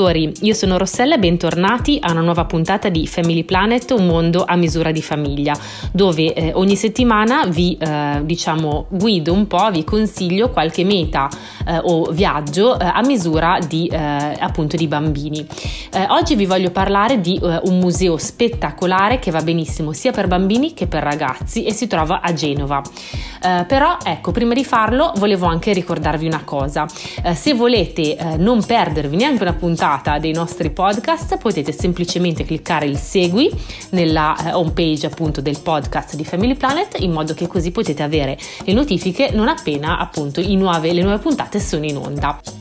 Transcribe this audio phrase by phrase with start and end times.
[0.00, 4.56] Io sono Rossella e bentornati a una nuova puntata di Family Planet, un mondo a
[4.56, 5.54] misura di famiglia,
[5.92, 11.28] dove eh, ogni settimana vi eh, diciamo guido un po', vi consiglio qualche meta
[11.66, 15.46] eh, o viaggio eh, a misura di eh, appunto di bambini.
[15.92, 20.72] Eh, oggi vi voglio parlare di un museo spettacolare che va benissimo sia per bambini
[20.72, 22.80] che per ragazzi e si trova a Genova.
[23.66, 26.86] però ecco, prima di farlo volevo anche ricordarvi una cosa.
[27.34, 32.96] se volete non perdervi neanche una puntata puntata dei nostri podcast potete semplicemente cliccare il
[32.96, 33.50] segui
[33.90, 38.04] nella eh, home page appunto del podcast di Family Planet in modo che così potete
[38.04, 42.59] avere le notifiche non appena appunto nuove, le nuove puntate sono in onda.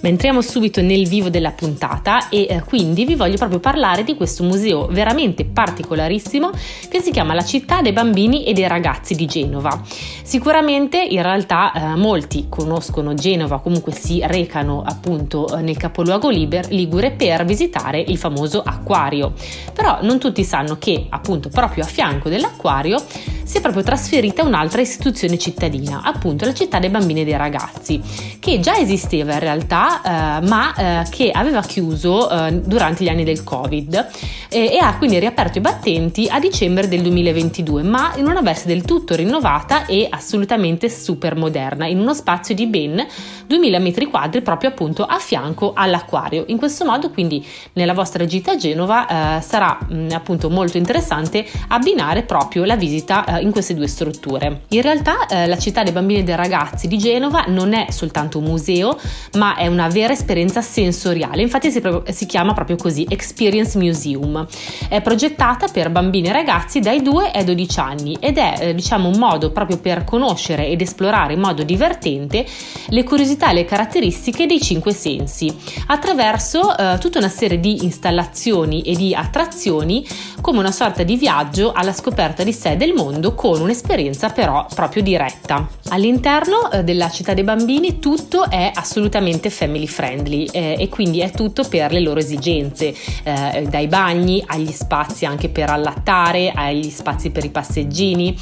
[0.00, 4.14] Ma entriamo subito nel vivo della puntata e eh, quindi vi voglio proprio parlare di
[4.14, 6.50] questo museo veramente particolarissimo
[6.88, 9.80] che si chiama La città dei bambini e dei ragazzi di Genova.
[10.22, 16.70] Sicuramente in realtà eh, molti conoscono Genova, comunque si recano appunto eh, nel capoluogo Liber,
[16.70, 19.32] Ligure per visitare il famoso acquario.
[19.72, 23.02] Però non tutti sanno che appunto proprio a fianco dell'acquario
[23.46, 28.02] si è proprio trasferita un'altra istituzione cittadina, appunto la città dei bambini e dei ragazzi,
[28.40, 33.22] che già esisteva in realtà, eh, ma eh, che aveva chiuso eh, durante gli anni
[33.22, 34.08] del Covid
[34.48, 38.82] e ha quindi riaperto i battenti a dicembre del 2022, ma in una veste del
[38.82, 43.06] tutto rinnovata e assolutamente super moderna, in uno spazio di ben
[43.46, 46.44] 2000 metri quadri proprio appunto a fianco all'acquario.
[46.48, 51.46] In questo modo quindi nella vostra gita a Genova eh, sarà mh, appunto molto interessante
[51.68, 54.62] abbinare proprio la visita eh, in queste due strutture.
[54.68, 58.38] In realtà eh, la città dei bambini e dei ragazzi di Genova non è soltanto
[58.38, 58.98] un museo,
[59.34, 64.46] ma è una vera esperienza sensoriale, infatti si, si chiama proprio così Experience Museum.
[64.88, 69.08] È progettata per bambini e ragazzi dai 2 ai 12 anni ed è eh, diciamo
[69.08, 72.44] un modo proprio per conoscere ed esplorare in modo divertente
[72.88, 75.54] le curiosità e le caratteristiche dei cinque sensi
[75.86, 80.06] attraverso eh, tutta una serie di installazioni e di attrazioni
[80.40, 85.02] come una sorta di viaggio alla scoperta di sé del mondo con un'esperienza però proprio
[85.02, 85.68] diretta.
[85.88, 91.30] All'interno eh, della città dei bambini tutto è assolutamente family friendly eh, e quindi è
[91.30, 97.30] tutto per le loro esigenze, eh, dai bagni agli spazi anche per allattare, agli spazi
[97.30, 98.36] per i passeggini,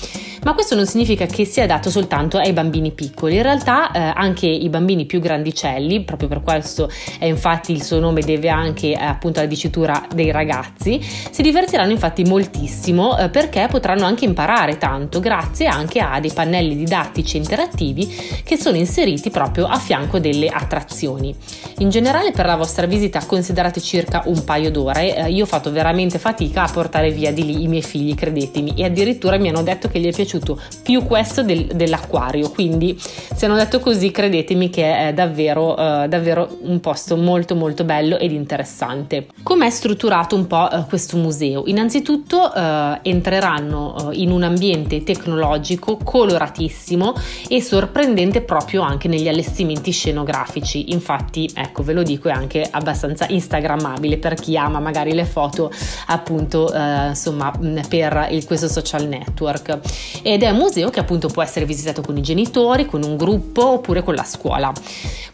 [0.44, 4.46] ma questo non significa che sia adatto soltanto ai bambini piccoli, in realtà eh, anche
[4.46, 9.02] i bambini più grandicelli, proprio per questo è infatti il suo nome deve anche eh,
[9.02, 15.20] appunto alla dicitura dei ragazzi, si divertiranno infatti moltissimo eh, perché potranno anche imparare tanto
[15.20, 21.34] grazie anche a dei pannelli didattici interattivi che sono inseriti proprio a fianco delle attrazioni.
[21.78, 25.70] In generale per la vostra visita considerate circa un paio d'ore, eh, io ho fatto
[25.70, 29.62] veramente fatica a portare via di lì i miei figli, credetemi, e addirittura mi hanno
[29.62, 34.70] detto che gli è piaciuto più questo del, dell'acquario, quindi se hanno detto così credetemi
[34.70, 39.26] che è davvero, uh, davvero un posto molto molto bello ed interessante.
[39.42, 41.64] Com'è strutturato un po' uh, questo museo?
[41.66, 44.63] Innanzitutto uh, entreranno in un ambiente
[45.04, 47.14] tecnologico coloratissimo
[47.48, 50.92] e sorprendente proprio anche negli allestimenti scenografici.
[50.92, 55.70] Infatti, ecco, ve lo dico, è anche abbastanza instagrammabile per chi ama magari le foto
[56.06, 57.52] appunto insomma
[57.88, 59.78] per il, questo social network.
[60.22, 63.72] Ed è un museo che appunto può essere visitato con i genitori, con un gruppo
[63.72, 64.72] oppure con la scuola.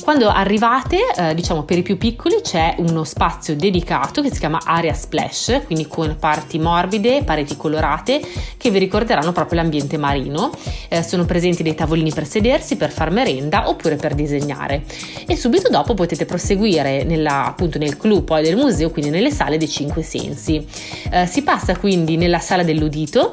[0.02, 4.60] Quando arrivate, eh, diciamo per i più piccoli, c'è uno spazio dedicato che si chiama
[4.64, 8.20] area splash, quindi con parti morbide, pareti colorate
[8.56, 8.78] che vi
[9.20, 10.50] ricorderanno proprio l'ambiente marino.
[10.88, 14.82] Eh, sono presenti dei tavolini per sedersi, per far merenda oppure per disegnare.
[15.26, 19.59] E subito dopo potete proseguire nella, appunto nel clou poi del museo, quindi nelle sale
[19.59, 20.66] dei cinque sensi.
[21.10, 23.32] Eh, si passa quindi nella sala dell'udito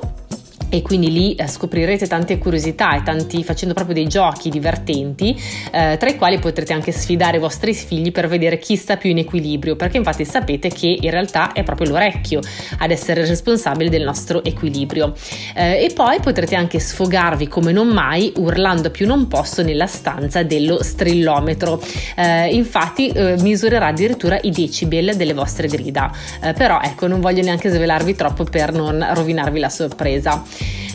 [0.69, 5.39] e quindi lì eh, scoprirete tante curiosità e tanti facendo proprio dei giochi divertenti
[5.71, 9.09] eh, tra i quali potrete anche sfidare i vostri figli per vedere chi sta più
[9.09, 12.41] in equilibrio perché infatti sapete che in realtà è proprio l'orecchio
[12.79, 15.13] ad essere responsabile del nostro equilibrio.
[15.55, 20.43] Eh, e poi potrete anche sfogarvi come non mai urlando più non posso nella stanza
[20.43, 21.81] dello strillometro.
[22.15, 26.11] Eh, infatti eh, misurerà addirittura i decibel delle vostre grida.
[26.41, 30.43] Eh, però ecco non voglio neanche svelarvi troppo per non rovinarvi la sorpresa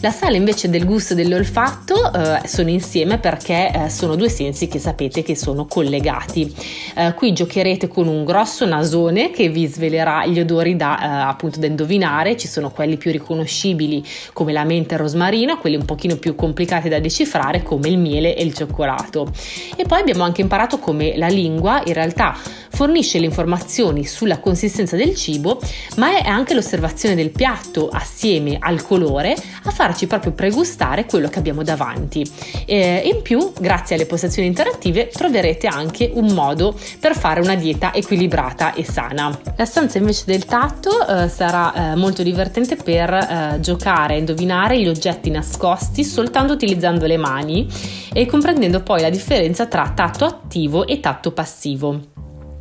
[0.02, 4.66] La sala invece del gusto e dell'olfatto eh, sono insieme perché eh, sono due sensi
[4.66, 6.52] che sapete che sono collegati.
[6.96, 11.60] Eh, qui giocherete con un grosso nasone che vi svelerà gli odori da, eh, appunto
[11.60, 15.84] da indovinare, ci sono quelli più riconoscibili come la menta e il rosmarino, quelli un
[15.84, 19.30] pochino più complicati da decifrare come il miele e il cioccolato.
[19.76, 22.36] E poi abbiamo anche imparato come la lingua in realtà
[22.72, 25.60] fornisce le informazioni sulla consistenza del cibo,
[25.98, 31.38] ma è anche l'osservazione del piatto assieme al colore a farci proprio pregustare quello che
[31.38, 32.24] abbiamo davanti.
[32.64, 37.92] E in più, grazie alle postazioni interattive, troverete anche un modo per fare una dieta
[37.92, 39.38] equilibrata e sana.
[39.56, 44.80] La stanza invece del tatto eh, sarà eh, molto divertente per eh, giocare a indovinare
[44.80, 47.68] gli oggetti nascosti soltanto utilizzando le mani
[48.12, 52.11] e comprendendo poi la differenza tra tatto attivo e tatto passivo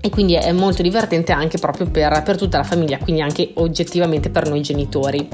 [0.01, 4.30] e quindi è molto divertente anche proprio per, per, tutta la famiglia, quindi anche oggettivamente
[4.30, 5.27] per noi genitori.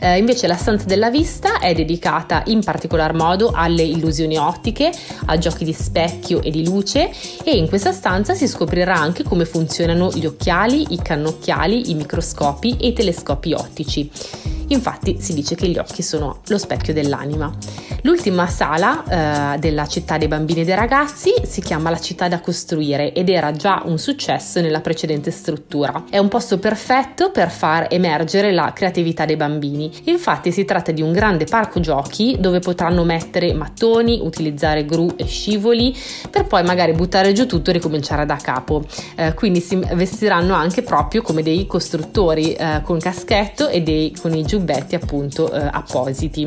[0.00, 4.92] Eh, invece la stanza della vista è dedicata in particolar modo alle illusioni ottiche,
[5.26, 7.10] a giochi di specchio e di luce
[7.42, 12.76] e in questa stanza si scoprirà anche come funzionano gli occhiali, i cannocchiali, i microscopi
[12.78, 14.10] e i telescopi ottici.
[14.68, 17.52] Infatti si dice che gli occhi sono lo specchio dell'anima.
[18.06, 22.38] L'ultima sala eh, della città dei bambini e dei ragazzi si chiama la città da
[22.38, 26.04] costruire ed era già un successo nella precedente struttura.
[26.10, 29.90] È un posto perfetto per far emergere la creatività dei bambini.
[30.04, 35.24] Infatti si tratta di un grande parco giochi dove potranno mettere mattoni, utilizzare gru e
[35.24, 35.96] scivoli
[36.28, 38.84] per poi magari buttare giù tutto e ricominciare da capo.
[39.16, 44.34] Eh, quindi si vestiranno anche proprio come dei costruttori eh, con caschetto e dei, con
[44.34, 46.46] i giubbetti appunto eh, appositi.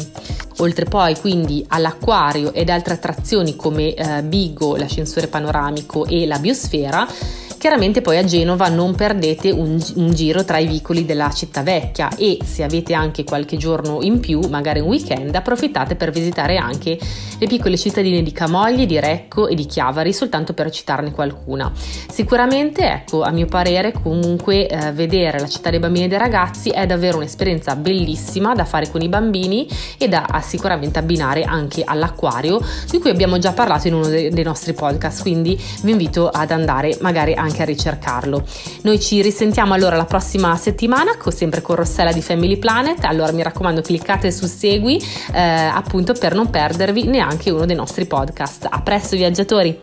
[0.60, 1.16] Oltre poi
[1.48, 7.08] quindi all'acquario ed altre attrazioni come eh, Bigo, l'ascensore panoramico e la biosfera,
[7.58, 12.10] Chiaramente poi a Genova non perdete un, un, giro tra i vicoli della città vecchia
[12.16, 17.00] e se avete anche qualche giorno in più, magari un weekend, approfittate per visitare anche
[17.40, 21.72] le piccole cittadine di Camogli, di Recco e di Chiavari, soltanto per citarne qualcuna.
[22.10, 26.70] Sicuramente, ecco, a mio parere, comunque eh, vedere la città dei bambini e dei ragazzi
[26.70, 29.68] è davvero un'esperienza bellissima da fare con i bambini
[29.98, 34.44] e da sicuramente abbinare anche all'acquario, di cui abbiamo già parlato in uno dei, dei
[34.44, 38.46] nostri podcast, quindi vi invito ad andare magari anche anche a ricercarlo.
[38.84, 43.04] Noi ci risentiamo allora la prossima settimana, sempre con Rossella di Family Planet.
[43.04, 45.02] Allora mi raccomando, cliccate su segui
[45.34, 48.68] eh, appunto per non perdervi neanche uno dei nostri podcast.
[48.70, 49.80] A presto, viaggiatori!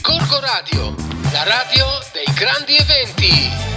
[0.00, 0.94] Corco Radio,
[1.32, 3.75] la radio dei grandi eventi.